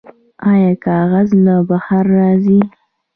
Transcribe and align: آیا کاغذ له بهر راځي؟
آیا 0.51 0.73
کاغذ 0.85 1.29
له 1.45 1.55
بهر 1.69 2.03
راځي؟ 2.17 2.59